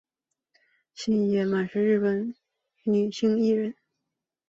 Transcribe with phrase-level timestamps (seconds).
[0.95, 2.37] 星野满是日本的
[2.91, 3.75] 女性艺人。